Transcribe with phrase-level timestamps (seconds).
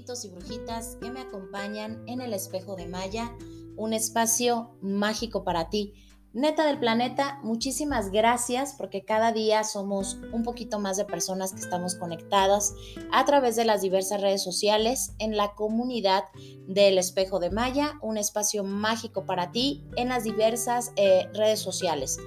[0.00, 3.36] y brujitas que me acompañan en el espejo de Maya,
[3.76, 5.92] un espacio mágico para ti.
[6.32, 11.60] Neta del planeta, muchísimas gracias porque cada día somos un poquito más de personas que
[11.60, 12.74] estamos conectadas
[13.12, 16.24] a través de las diversas redes sociales en la comunidad
[16.66, 22.18] del espejo de Maya, un espacio mágico para ti en las diversas eh, redes sociales.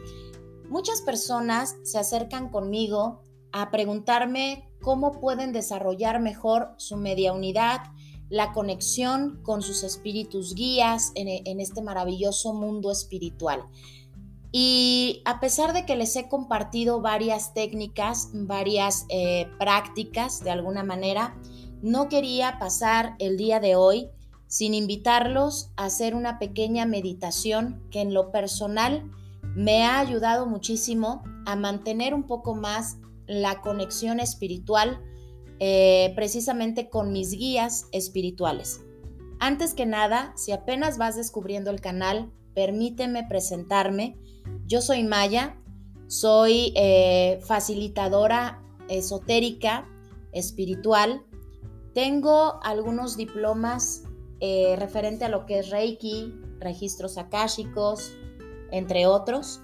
[0.70, 7.82] Muchas personas se acercan conmigo a preguntarme cómo pueden desarrollar mejor su media unidad,
[8.30, 13.64] la conexión con sus espíritus guías en, este maravilloso mundo espiritual.
[14.52, 20.84] Y a pesar de que les he compartido varias técnicas, varias eh, prácticas de alguna
[20.84, 21.36] manera,
[21.82, 24.10] no quería pasar el día de hoy
[24.48, 29.10] sin invitarlos a hacer una pequeña meditación que en lo personal
[29.56, 35.02] me ha ayudado muchísimo a mantener un poco más la conexión espiritual
[35.60, 38.82] eh, precisamente con mis guías espirituales.
[39.40, 44.18] Antes que nada, si apenas vas descubriendo el canal, permíteme presentarme.
[44.66, 45.58] Yo soy Maya,
[46.08, 49.88] soy eh, facilitadora esotérica,
[50.32, 51.26] espiritual.
[51.94, 54.04] Tengo algunos diplomas
[54.40, 58.14] eh, referente a lo que es Reiki, registros akáshicos,
[58.72, 59.62] entre otros.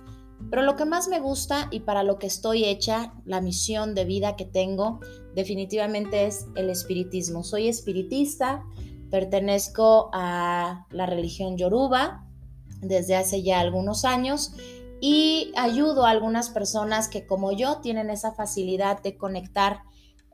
[0.49, 4.05] Pero lo que más me gusta y para lo que estoy hecha, la misión de
[4.05, 4.99] vida que tengo,
[5.35, 7.43] definitivamente es el espiritismo.
[7.43, 8.63] Soy espiritista,
[9.11, 12.25] pertenezco a la religión yoruba
[12.81, 14.53] desde hace ya algunos años
[15.01, 19.83] y ayudo a algunas personas que como yo tienen esa facilidad de conectar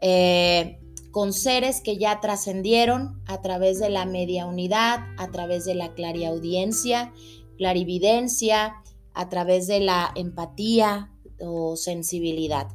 [0.01, 0.79] eh,
[1.11, 5.93] con seres que ya trascendieron a través de la media unidad, a través de la
[5.93, 7.13] clariaudiencia,
[7.57, 8.75] clarividencia,
[9.15, 12.67] a través de la empatía o sensibilidad.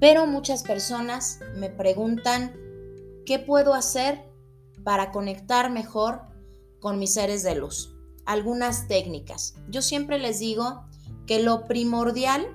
[0.00, 2.54] Pero muchas personas me preguntan,
[3.24, 4.24] ¿qué puedo hacer
[4.84, 6.22] para conectar mejor
[6.80, 7.94] con mis seres de luz?
[8.24, 9.54] Algunas técnicas.
[9.70, 10.84] Yo siempre les digo
[11.26, 12.46] que lo primordial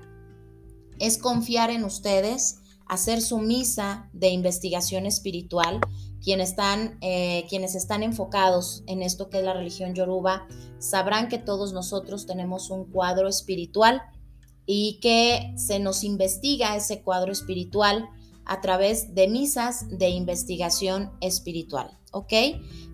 [1.00, 5.80] es confiar en ustedes, hacer su misa de investigación espiritual,
[6.24, 10.48] quienes están, eh, quienes están enfocados en esto que es la religión yoruba
[10.80, 14.02] sabrán que todos nosotros tenemos un cuadro espiritual
[14.66, 18.10] y que se nos investiga ese cuadro espiritual
[18.46, 22.34] a través de misas de investigación espiritual, ¿ok?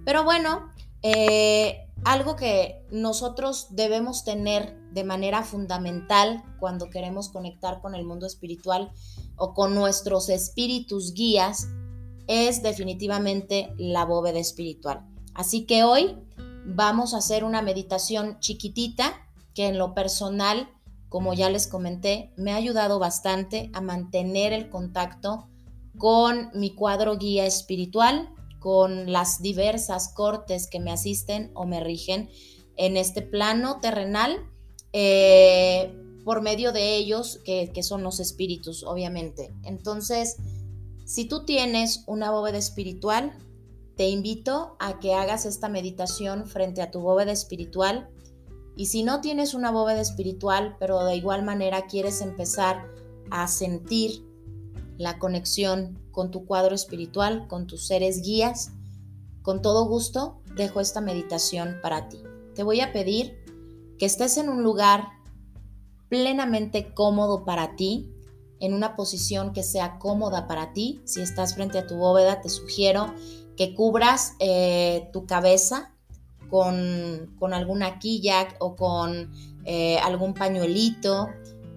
[0.05, 0.71] Pero bueno,
[1.01, 8.25] eh, algo que nosotros debemos tener de manera fundamental cuando queremos conectar con el mundo
[8.25, 8.91] espiritual
[9.35, 11.67] o con nuestros espíritus guías
[12.27, 15.05] es definitivamente la bóveda espiritual.
[15.33, 16.17] Así que hoy
[16.65, 19.13] vamos a hacer una meditación chiquitita
[19.53, 20.69] que en lo personal,
[21.09, 25.47] como ya les comenté, me ha ayudado bastante a mantener el contacto
[25.97, 32.29] con mi cuadro guía espiritual, con las diversas cortes que me asisten o me rigen
[32.75, 34.37] en este plano terrenal,
[34.93, 39.53] eh, por medio de ellos, que, que son los espíritus, obviamente.
[39.63, 40.37] Entonces,
[41.07, 43.31] si tú tienes una bóveda espiritual,
[43.95, 48.09] te invito a que hagas esta meditación frente a tu bóveda espiritual.
[48.75, 52.91] Y si no tienes una bóveda espiritual, pero de igual manera quieres empezar
[53.31, 54.21] a sentir
[54.97, 58.71] la conexión con tu cuadro espiritual, con tus seres guías,
[59.43, 62.21] con todo gusto dejo esta meditación para ti.
[62.53, 63.33] Te voy a pedir
[63.97, 65.07] que estés en un lugar
[66.09, 68.13] plenamente cómodo para ti,
[68.59, 71.01] en una posición que sea cómoda para ti.
[71.05, 73.13] Si estás frente a tu bóveda, te sugiero
[73.55, 75.93] que cubras eh, tu cabeza
[76.49, 79.31] con, alguna quilla o con
[79.65, 81.27] eh, algún pañuelito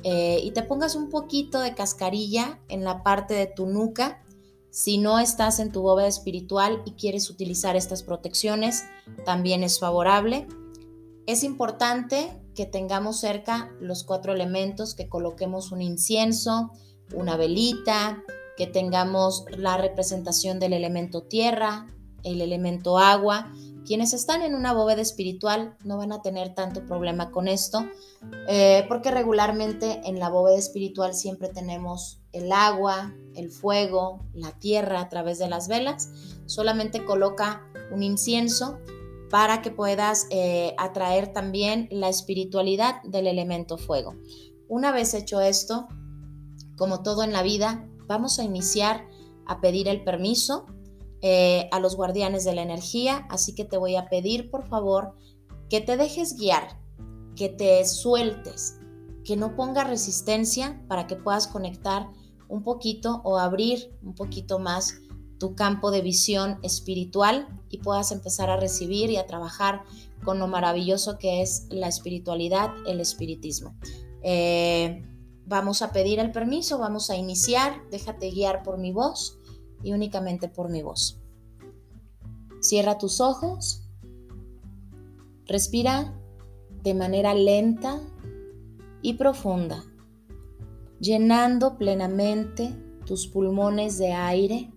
[0.03, 4.23] eh, y te pongas un poquito de cascarilla en la parte de tu nuca.
[4.71, 8.85] Si no estás en tu bóveda espiritual y quieres utilizar estas protecciones,
[9.25, 10.47] también es favorable.
[11.27, 16.73] Es importante que tengamos cerca los cuatro elementos, que coloquemos un incienso,
[17.15, 18.23] una velita,
[18.55, 21.87] que tengamos la representación del elemento tierra,
[22.23, 23.51] el elemento agua.
[23.87, 27.87] Quienes están en una bóveda espiritual no van a tener tanto problema con esto,
[28.47, 35.01] eh, porque regularmente en la bóveda espiritual siempre tenemos el agua, el fuego, la tierra
[35.01, 36.11] a través de las velas.
[36.45, 38.79] Solamente coloca un incienso
[39.31, 44.17] para que puedas eh, atraer también la espiritualidad del elemento fuego.
[44.69, 45.89] Una vez hecho esto,
[46.77, 49.07] como todo en la vida, vamos a iniciar
[49.47, 50.67] a pedir el permiso
[51.23, 55.15] eh, a los guardianes de la energía, así que te voy a pedir por favor
[55.69, 56.81] que te dejes guiar,
[57.37, 58.81] que te sueltes,
[59.25, 62.09] que no pongas resistencia para que puedas conectar
[62.49, 65.01] un poquito o abrir un poquito más
[65.41, 69.83] tu campo de visión espiritual y puedas empezar a recibir y a trabajar
[70.23, 73.75] con lo maravilloso que es la espiritualidad, el espiritismo.
[74.23, 75.03] Eh,
[75.47, 79.39] vamos a pedir el permiso, vamos a iniciar, déjate guiar por mi voz
[79.83, 81.19] y únicamente por mi voz.
[82.61, 83.89] Cierra tus ojos,
[85.47, 86.21] respira
[86.83, 87.99] de manera lenta
[89.01, 89.85] y profunda,
[91.01, 92.77] llenando plenamente
[93.07, 94.71] tus pulmones de aire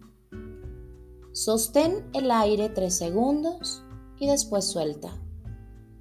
[1.33, 3.83] Sostén el aire tres segundos
[4.19, 5.09] y después suelta.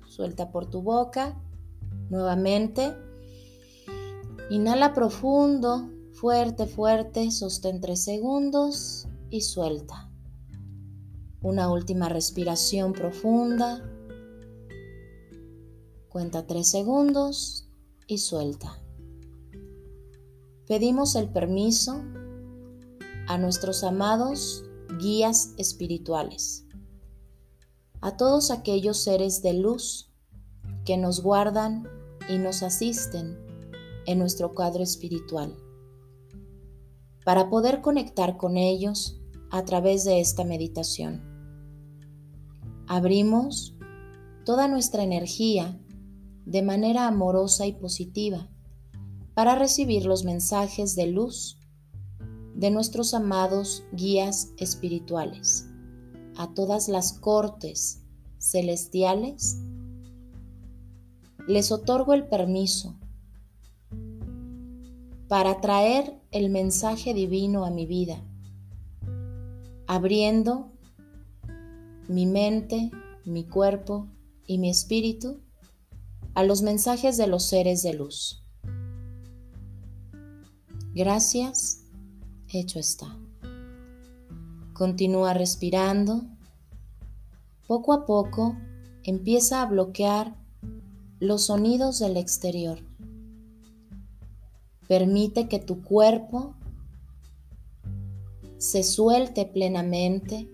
[0.07, 1.41] Suelta por tu boca.
[2.11, 2.95] Nuevamente.
[4.51, 7.31] Inhala profundo, fuerte, fuerte.
[7.31, 10.11] Sostén tres segundos y suelta.
[11.41, 13.91] Una última respiración profunda.
[16.11, 17.71] Cuenta tres segundos
[18.07, 18.79] y suelta.
[20.69, 22.03] Pedimos el permiso
[23.29, 24.67] a nuestros amados
[24.99, 26.67] guías espirituales,
[28.01, 30.13] a todos aquellos seres de luz
[30.85, 31.89] que nos guardan
[32.29, 33.39] y nos asisten
[34.07, 35.57] en nuestro cuadro espiritual,
[37.25, 41.23] para poder conectar con ellos a través de esta meditación.
[42.89, 43.77] Abrimos
[44.45, 45.79] toda nuestra energía
[46.45, 48.49] de manera amorosa y positiva
[49.35, 51.59] para recibir los mensajes de luz
[52.55, 55.69] de nuestros amados guías espirituales,
[56.37, 58.03] a todas las cortes
[58.39, 59.59] celestiales,
[61.47, 62.97] les otorgo el permiso
[65.29, 68.23] para traer el mensaje divino a mi vida,
[69.87, 70.73] abriendo
[72.09, 72.91] mi mente,
[73.25, 74.09] mi cuerpo
[74.47, 75.41] y mi espíritu
[76.35, 78.45] a los mensajes de los seres de luz.
[80.95, 81.82] Gracias
[82.53, 83.17] hecho está.
[84.73, 86.23] Continúa respirando.
[87.67, 88.57] Poco a poco
[89.05, 90.37] empieza a bloquear
[91.21, 92.81] los sonidos del exterior.
[94.89, 96.55] Permite que tu cuerpo
[98.59, 100.49] se suelte plenamente.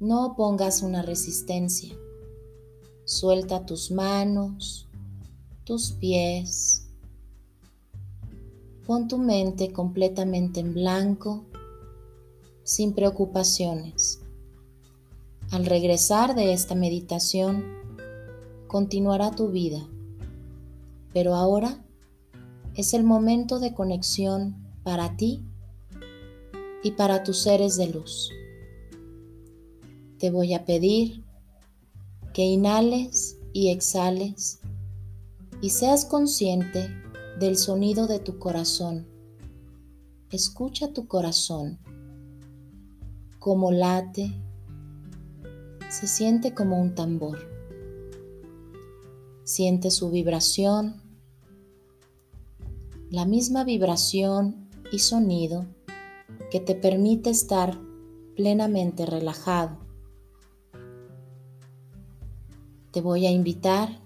[0.00, 1.94] No pongas una resistencia.
[3.04, 4.88] Suelta tus manos,
[5.64, 6.81] tus pies,
[8.86, 11.44] Pon tu mente completamente en blanco,
[12.64, 14.20] sin preocupaciones.
[15.52, 17.64] Al regresar de esta meditación,
[18.66, 19.86] continuará tu vida,
[21.12, 21.84] pero ahora
[22.74, 25.44] es el momento de conexión para ti
[26.82, 28.30] y para tus seres de luz.
[30.18, 31.22] Te voy a pedir
[32.32, 34.60] que inhales y exhales
[35.60, 37.01] y seas consciente
[37.42, 39.04] del sonido de tu corazón.
[40.30, 41.80] Escucha tu corazón,
[43.40, 44.32] como late,
[45.88, 47.40] se siente como un tambor.
[49.42, 51.02] Siente su vibración,
[53.10, 55.66] la misma vibración y sonido
[56.48, 57.76] que te permite estar
[58.36, 59.78] plenamente relajado.
[62.92, 64.00] Te voy a invitar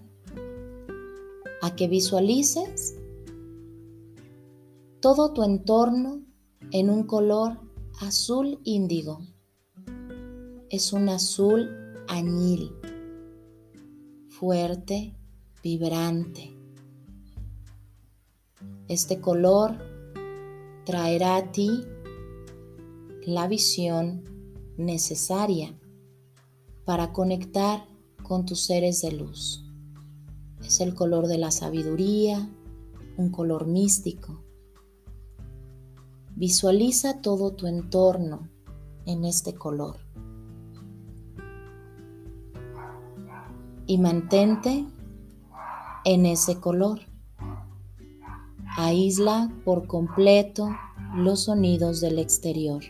[1.61, 2.96] a que visualices
[4.99, 6.23] todo tu entorno
[6.71, 7.59] en un color
[8.01, 9.19] azul índigo.
[10.69, 11.69] Es un azul
[12.07, 12.71] añil,
[14.27, 15.15] fuerte,
[15.61, 16.57] vibrante.
[18.87, 19.77] Este color
[20.83, 21.85] traerá a ti
[23.23, 24.23] la visión
[24.77, 25.77] necesaria
[26.85, 27.85] para conectar
[28.23, 29.63] con tus seres de luz.
[30.65, 32.49] Es el color de la sabiduría,
[33.17, 34.46] un color místico
[36.39, 38.47] Visualiza todo tu entorno
[39.07, 39.95] en este color.
[43.87, 44.85] Y mantente
[46.05, 46.99] en ese color.
[48.77, 50.69] Aísla por completo
[51.15, 52.83] los sonidos del exterior.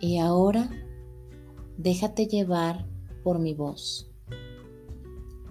[0.00, 0.70] Y ahora
[1.76, 2.86] déjate llevar
[3.22, 4.10] por mi voz.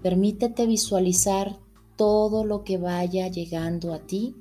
[0.02, 1.60] Permítete visualizar
[1.96, 4.36] todo lo que vaya llegando a ti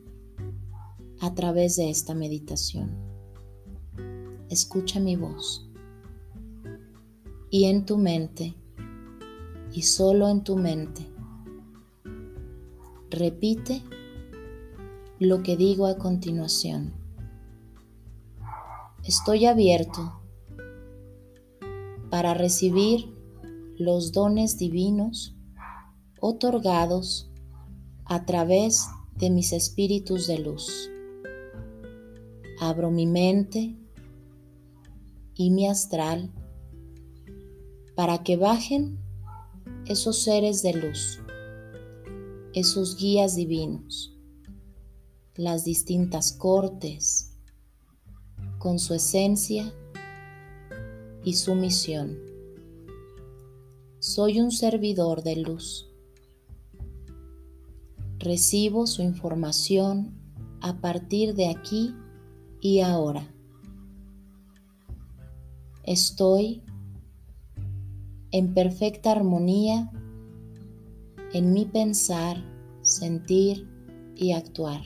[1.20, 2.90] a través de esta meditación.
[4.48, 5.68] Escucha mi voz
[7.50, 8.54] y en tu mente
[9.72, 11.06] y solo en tu mente
[13.10, 13.82] repite
[15.18, 16.92] lo que digo a continuación.
[19.04, 20.20] Estoy abierto
[22.10, 23.14] para recibir
[23.78, 25.34] los dones divinos
[26.20, 27.30] otorgados
[28.04, 30.90] a través de mis espíritus de luz.
[32.58, 33.76] Abro mi mente
[35.34, 36.32] y mi astral
[37.94, 38.98] para que bajen
[39.86, 41.20] esos seres de luz,
[42.54, 44.16] esos guías divinos,
[45.34, 47.36] las distintas cortes,
[48.58, 49.72] con su esencia
[51.24, 52.18] y su misión.
[53.98, 55.90] Soy un servidor de luz.
[58.18, 60.14] Recibo su información
[60.62, 61.94] a partir de aquí
[62.60, 63.32] y ahora.
[65.82, 66.62] Estoy
[68.32, 69.90] en perfecta armonía
[71.32, 72.42] en mi pensar,
[72.82, 73.68] sentir
[74.14, 74.80] y actuar.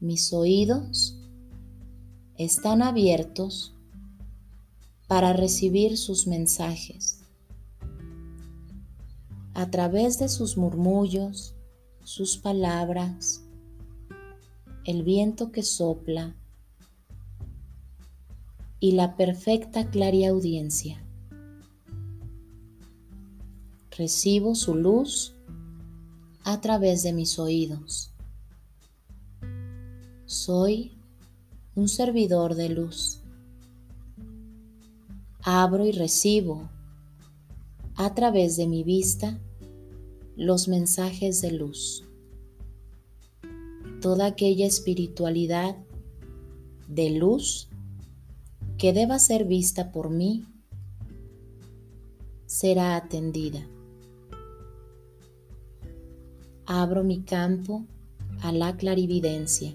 [0.00, 1.18] Mis oídos
[2.36, 3.74] están abiertos
[5.06, 7.20] para recibir sus mensajes.
[9.54, 11.54] A través de sus murmullos,
[12.04, 13.44] sus palabras,
[14.84, 16.34] el viento que sopla
[18.80, 21.04] y la perfecta clariaudiencia.
[23.96, 25.34] Recibo su luz
[26.44, 28.14] a través de mis oídos.
[30.24, 30.96] Soy
[31.74, 33.20] un servidor de luz.
[35.42, 36.70] Abro y recibo
[37.96, 39.38] a través de mi vista
[40.36, 42.09] los mensajes de luz.
[44.00, 45.76] Toda aquella espiritualidad
[46.88, 47.68] de luz
[48.78, 50.46] que deba ser vista por mí
[52.46, 53.68] será atendida.
[56.64, 57.84] Abro mi campo
[58.40, 59.74] a la clarividencia.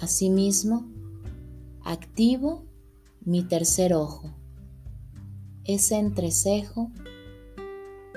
[0.00, 0.84] Asimismo,
[1.84, 2.64] activo
[3.24, 4.34] mi tercer ojo,
[5.64, 6.90] ese entrecejo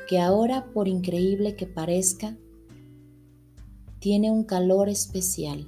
[0.08, 2.36] que ahora, por increíble que parezca,
[4.00, 5.68] tiene un calor especial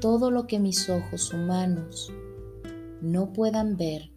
[0.00, 2.12] todo lo que mis ojos humanos
[3.00, 4.12] no puedan ver,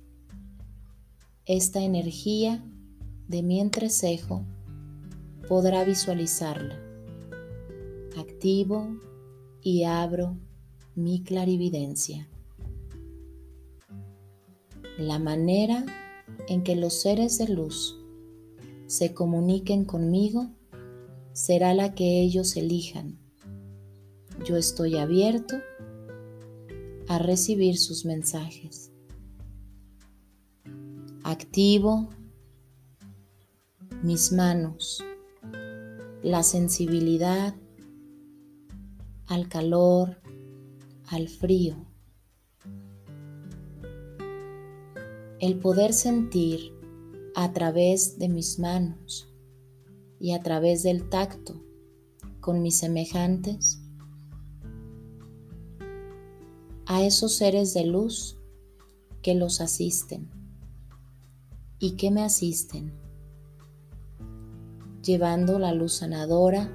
[1.45, 2.63] esta energía
[3.27, 4.45] de mi entrecejo
[5.47, 6.79] podrá visualizarla.
[8.17, 8.87] Activo
[9.61, 10.37] y abro
[10.95, 12.27] mi clarividencia.
[14.97, 15.85] La manera
[16.47, 17.97] en que los seres de luz
[18.85, 20.51] se comuniquen conmigo
[21.33, 23.19] será la que ellos elijan.
[24.45, 25.57] Yo estoy abierto
[27.07, 28.91] a recibir sus mensajes.
[31.23, 32.09] Activo
[34.01, 35.03] mis manos,
[36.23, 37.53] la sensibilidad
[39.27, 40.17] al calor,
[41.07, 41.75] al frío.
[45.39, 46.73] El poder sentir
[47.35, 49.30] a través de mis manos
[50.21, 51.59] y a través del tacto
[52.39, 53.81] con mis semejantes
[56.85, 58.37] a esos seres de luz
[59.23, 60.29] que los asisten
[61.79, 62.93] y que me asisten,
[65.03, 66.71] llevando la luz sanadora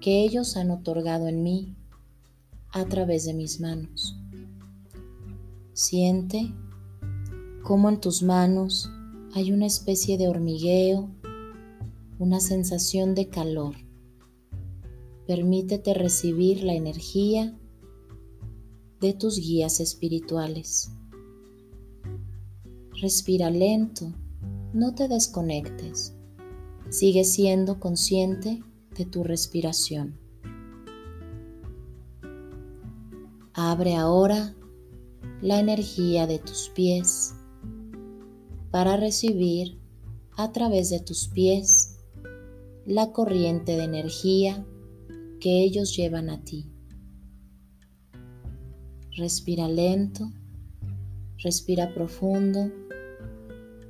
[0.00, 1.76] que ellos han otorgado en mí
[2.72, 4.16] a través de mis manos.
[5.74, 6.52] Siente
[7.62, 8.90] cómo en tus manos
[9.34, 11.08] hay una especie de hormigueo,
[12.22, 13.74] una sensación de calor.
[15.26, 17.58] Permítete recibir la energía
[19.00, 20.92] de tus guías espirituales.
[23.00, 24.14] Respira lento,
[24.72, 26.14] no te desconectes.
[26.90, 28.62] Sigue siendo consciente
[28.96, 30.16] de tu respiración.
[33.52, 34.54] Abre ahora
[35.40, 37.34] la energía de tus pies
[38.70, 39.80] para recibir
[40.36, 41.81] a través de tus pies
[42.86, 44.66] la corriente de energía
[45.40, 46.66] que ellos llevan a ti.
[49.16, 50.30] Respira lento,
[51.38, 52.70] respira profundo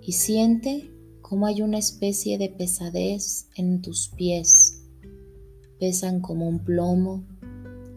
[0.02, 4.82] y siente cómo hay una especie de pesadez en tus pies.
[5.78, 7.24] Pesan como un plomo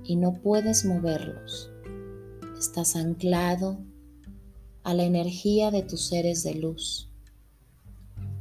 [0.03, 1.71] y no puedes moverlos.
[2.57, 3.79] Estás anclado
[4.83, 7.09] a la energía de tus seres de luz,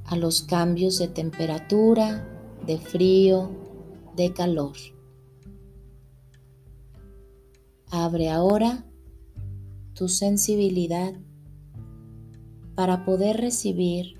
[0.04, 2.33] a los cambios de temperatura,
[2.66, 3.50] de frío,
[4.16, 4.76] de calor.
[7.90, 8.86] Abre ahora
[9.94, 11.14] tu sensibilidad
[12.74, 14.14] para poder recibir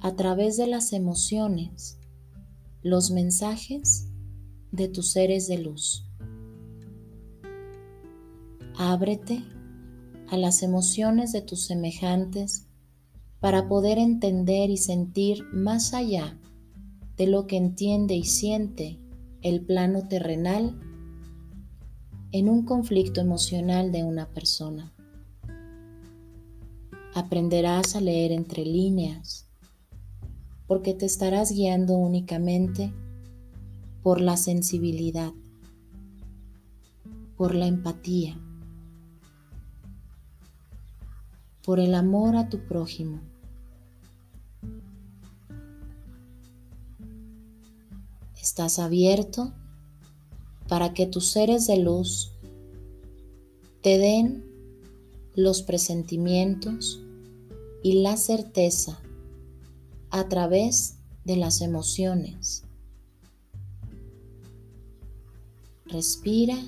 [0.00, 1.98] a través de las emociones
[2.82, 4.08] los mensajes
[4.72, 6.04] de tus seres de luz.
[8.76, 9.44] Ábrete
[10.28, 12.66] a las emociones de tus semejantes
[13.38, 16.38] para poder entender y sentir más allá
[17.16, 18.98] de lo que entiende y siente
[19.42, 20.78] el plano terrenal
[22.32, 24.92] en un conflicto emocional de una persona.
[27.14, 29.48] Aprenderás a leer entre líneas
[30.66, 32.94] porque te estarás guiando únicamente
[34.02, 35.32] por la sensibilidad,
[37.36, 38.40] por la empatía,
[41.62, 43.31] por el amor a tu prójimo.
[48.42, 49.52] Estás abierto
[50.66, 52.32] para que tus seres de luz
[53.82, 54.44] te den
[55.36, 57.00] los presentimientos
[57.84, 59.00] y la certeza
[60.10, 62.64] a través de las emociones.
[65.86, 66.58] Respira,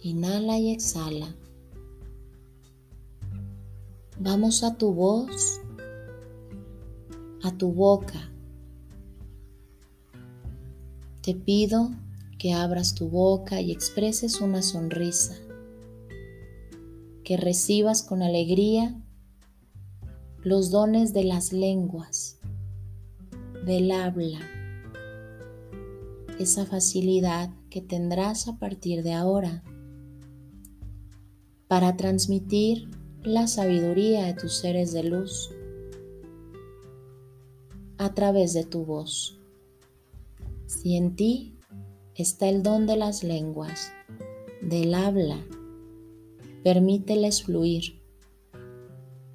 [0.00, 1.34] inhala y exhala.
[4.20, 5.60] Vamos a tu voz,
[7.42, 8.31] a tu boca.
[11.22, 11.92] Te pido
[12.36, 15.36] que abras tu boca y expreses una sonrisa,
[17.22, 19.00] que recibas con alegría
[20.42, 22.40] los dones de las lenguas,
[23.64, 24.40] del habla,
[26.40, 29.62] esa facilidad que tendrás a partir de ahora
[31.68, 32.90] para transmitir
[33.22, 35.50] la sabiduría de tus seres de luz
[37.98, 39.38] a través de tu voz.
[40.72, 41.58] Si en ti
[42.14, 43.92] está el don de las lenguas,
[44.62, 45.46] del habla,
[46.64, 48.02] permíteles fluir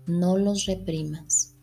[0.08, 1.56] no los reprimas.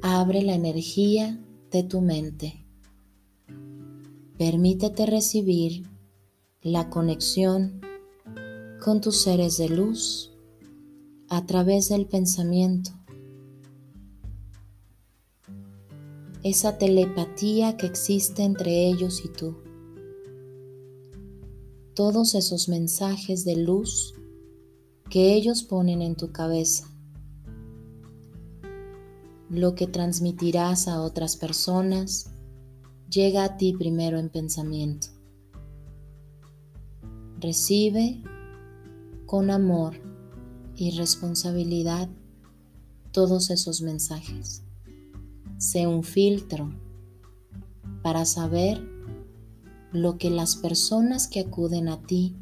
[0.00, 2.64] Abre la energía de tu mente.
[4.38, 5.88] Permítete recibir
[6.62, 7.80] la conexión
[8.82, 10.32] con tus seres de luz
[11.28, 12.92] a través del pensamiento.
[16.44, 19.56] Esa telepatía que existe entre ellos y tú.
[21.94, 24.14] Todos esos mensajes de luz
[25.08, 26.86] que ellos ponen en tu cabeza,
[29.48, 32.30] lo que transmitirás a otras personas
[33.08, 35.06] llega a ti primero en pensamiento.
[37.40, 38.22] Recibe
[39.24, 39.94] con amor
[40.76, 42.10] y responsabilidad
[43.12, 44.63] todos esos mensajes.
[45.58, 46.70] Sé un filtro
[48.02, 48.82] para saber
[49.92, 52.36] lo que las personas que acuden a ti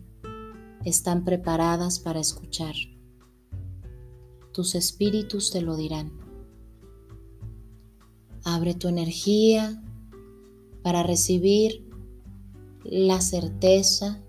[0.84, 2.74] están preparadas para escuchar.
[4.52, 6.12] Tus espíritus te lo dirán.
[8.44, 9.82] Abre tu energía
[10.82, 11.88] para recibir
[12.84, 14.20] la certeza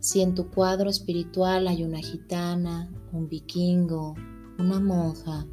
[0.00, 4.14] si en tu cuadro espiritual hay una gitana, un vikingo,
[4.58, 5.46] una monja,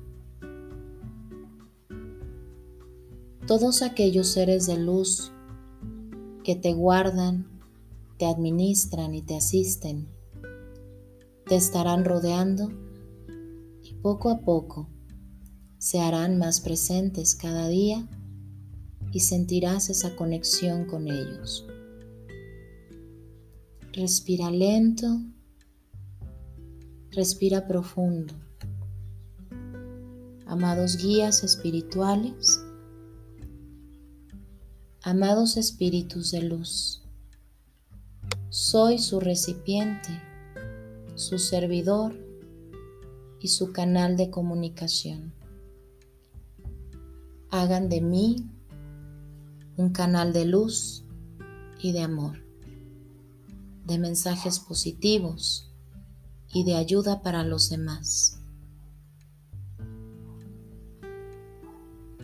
[3.51, 5.33] todos aquellos seres de luz
[6.45, 7.49] que te guardan
[8.17, 10.07] te administran y te asisten,
[11.47, 12.71] te estarán rodeando
[13.83, 14.87] y poco a poco
[15.79, 18.07] se harán más presentes cada día
[19.11, 21.67] y sentirás esa conexión con ellos.
[23.91, 25.19] Respira lento,
[27.11, 28.33] respira profundo.
[30.45, 32.61] Amados guías espirituales,
[35.03, 37.01] amados espíritus de luz,
[38.49, 40.09] soy su recipiente,
[41.15, 42.13] su servidor
[43.39, 45.33] y su canal de comunicación.
[47.49, 48.47] Hagan de mí
[49.75, 51.03] un canal de luz
[51.79, 52.37] y de amor,
[53.87, 55.71] de mensajes positivos
[56.53, 58.39] y de ayuda para los demás.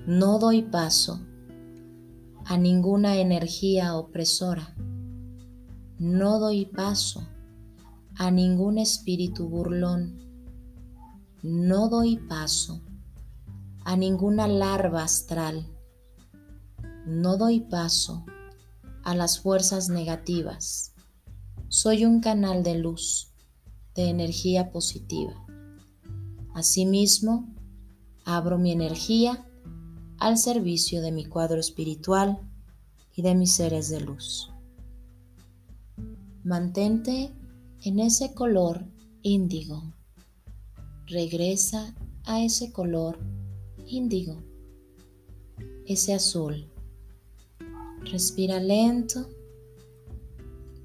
[0.06, 1.27] No doy paso
[2.50, 4.76] a ninguna energía opresora
[6.00, 7.28] no doy paso
[8.18, 10.20] a ningún espíritu burlón.
[11.42, 12.84] No doy paso
[13.84, 15.66] a ninguna larva astral.
[17.08, 18.26] No doy paso
[19.04, 20.94] a las fuerzas negativas.
[21.68, 23.34] Soy un canal de luz,
[23.96, 25.48] de energía positiva.
[26.54, 27.56] Asimismo,
[28.24, 29.47] abro mi energía
[30.20, 32.40] al servicio de mi cuadro espiritual
[33.16, 34.52] y de mis seres de luz.
[36.44, 37.32] Mantente
[37.84, 38.86] en ese color
[39.22, 39.84] índigo.
[41.06, 43.18] Regresa a ese color
[43.86, 44.44] índigo,
[45.86, 46.70] ese azul.
[48.02, 49.30] Respira lento,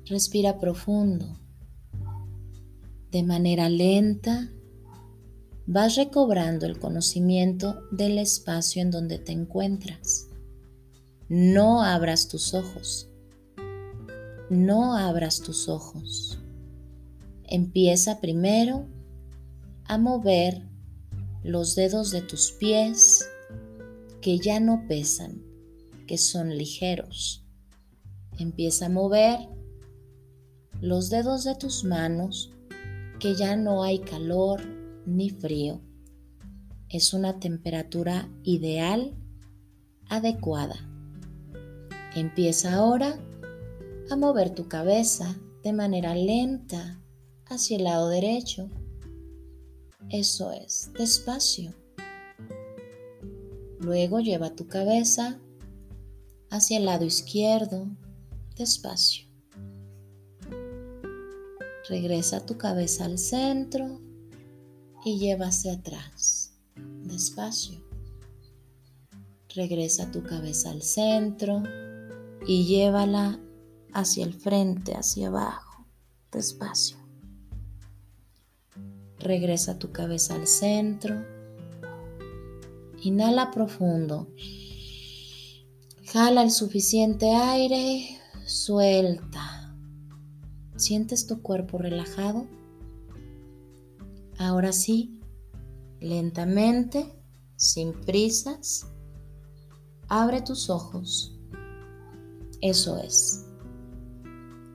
[0.07, 1.27] respira profundo.
[3.11, 4.51] De manera lenta,
[5.67, 10.29] vas recobrando el conocimiento del espacio en donde te encuentras.
[11.29, 13.09] No abras tus ojos.
[14.51, 16.39] No abras tus ojos.
[17.45, 18.87] Empieza primero
[19.85, 20.69] a mover
[21.43, 23.27] los dedos de tus pies
[24.21, 25.43] que ya no pesan,
[26.07, 27.45] que son ligeros.
[28.39, 29.39] Empieza a mover
[30.81, 32.53] los dedos de tus manos
[33.21, 35.81] que ya no hay calor ni frío.
[36.89, 39.17] Es una temperatura ideal,
[40.09, 40.77] adecuada.
[42.15, 43.19] Empieza ahora
[44.11, 47.03] a mover tu cabeza de manera lenta
[47.47, 48.69] hacia el lado derecho.
[50.11, 51.75] Eso es, despacio.
[53.81, 55.41] Luego lleva tu cabeza
[56.51, 57.89] hacia el lado izquierdo,
[58.57, 59.27] despacio.
[61.89, 64.01] Regresa tu cabeza al centro
[65.05, 66.53] y lleva hacia atrás,
[67.05, 67.83] despacio.
[69.55, 71.63] Regresa tu cabeza al centro
[72.47, 73.39] y llévala
[73.93, 75.87] hacia el frente, hacia abajo,
[76.31, 76.97] despacio.
[79.19, 81.25] Regresa tu cabeza al centro.
[83.03, 84.29] Inhala profundo.
[86.07, 89.75] Jala el suficiente aire, suelta.
[90.77, 92.47] ¿Sientes tu cuerpo relajado?
[94.43, 95.21] Ahora sí,
[96.01, 97.07] lentamente,
[97.55, 98.89] sin prisas,
[100.09, 101.39] abre tus ojos.
[102.61, 103.47] Eso es.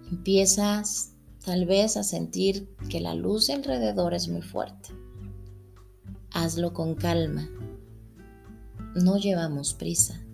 [0.10, 1.12] Empiezas
[1.43, 4.95] tal vez a sentir que la luz de alrededor es muy fuerte.
[6.32, 7.49] Hazlo con calma.
[8.95, 10.25] No llevamos prisa.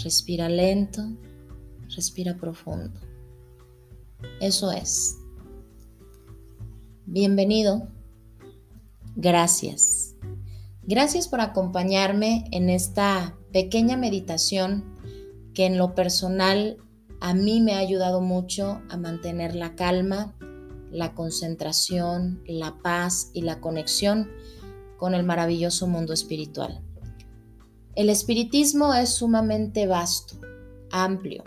[0.00, 1.02] Respira lento,
[1.96, 3.00] respira profundo.
[4.40, 5.19] Eso es.
[7.12, 7.88] Bienvenido.
[9.16, 10.14] Gracias.
[10.84, 14.84] Gracias por acompañarme en esta pequeña meditación
[15.52, 16.76] que en lo personal
[17.20, 20.36] a mí me ha ayudado mucho a mantener la calma,
[20.92, 24.30] la concentración, la paz y la conexión
[24.96, 26.80] con el maravilloso mundo espiritual.
[27.96, 30.36] El espiritismo es sumamente vasto,
[30.92, 31.42] amplio.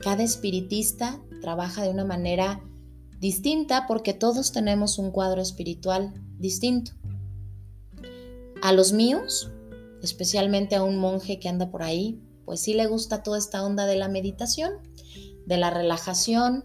[0.00, 2.64] Cada espiritista trabaja de una manera
[3.24, 6.92] distinta porque todos tenemos un cuadro espiritual distinto.
[8.60, 9.50] A los míos,
[10.02, 13.86] especialmente a un monje que anda por ahí, pues sí le gusta toda esta onda
[13.86, 14.72] de la meditación,
[15.46, 16.64] de la relajación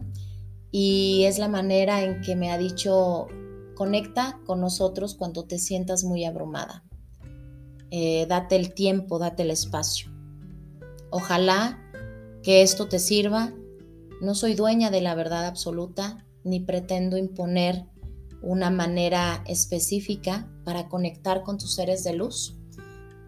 [0.69, 3.27] y es la manera en que me ha dicho
[3.73, 6.83] conecta con nosotros cuando te sientas muy abrumada.
[7.89, 10.11] Eh, date el tiempo, date el espacio.
[11.09, 11.79] Ojalá
[12.43, 13.53] que esto te sirva.
[14.19, 17.85] No soy dueña de la verdad absoluta, ni pretendo imponer
[18.41, 22.57] una manera específica para conectar con tus seres de luz,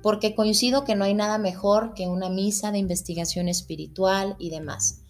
[0.02, 5.04] porque coincido que no hay nada mejor que una misa de investigación espiritual y demás,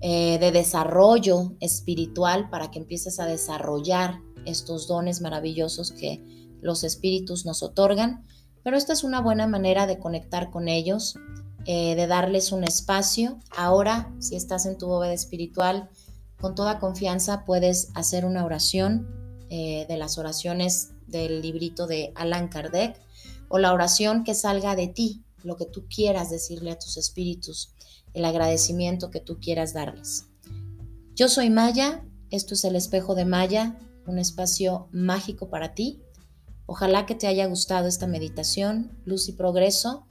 [0.00, 6.24] eh, de desarrollo espiritual para que empieces a desarrollar estos dones maravillosos que
[6.60, 8.24] los espíritus nos otorgan,
[8.62, 11.14] pero esta es una buena manera de conectar con ellos,
[11.66, 13.38] eh, de darles un espacio.
[13.56, 15.90] Ahora, si estás en tu bóveda espiritual,
[16.40, 19.08] con toda confianza puedes hacer una oración
[19.50, 23.00] eh, de las oraciones del librito de Alan Kardec
[23.48, 27.72] o la oración que salga de ti, lo que tú quieras decirle a tus espíritus,
[28.14, 30.26] el agradecimiento que tú quieras darles.
[31.14, 36.02] Yo soy Maya, esto es el espejo de Maya, un espacio mágico para ti.
[36.66, 40.06] Ojalá que te haya gustado esta meditación, luz y progreso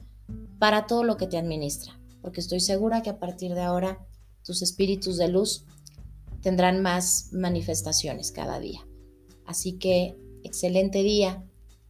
[0.58, 4.04] para todo lo que te administra, porque estoy segura que a partir de ahora
[4.42, 5.64] tus espíritus de luz
[6.42, 8.86] tendrán más manifestaciones cada día.
[9.44, 11.44] Así que excelente día.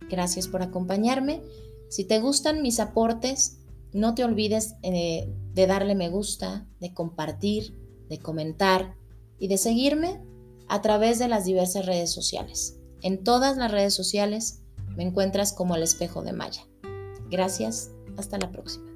[0.08, 1.42] Gracias por acompañarme.
[1.88, 3.58] Si te gustan mis aportes,
[3.92, 7.74] no te olvides eh, de darle me gusta, de compartir,
[8.08, 8.96] de comentar
[9.38, 10.22] y de seguirme
[10.68, 12.78] a través de las diversas redes sociales.
[13.02, 14.62] En todas las redes sociales
[14.96, 16.66] me encuentras como el espejo de Maya.
[17.30, 18.87] Gracias, hasta la próxima.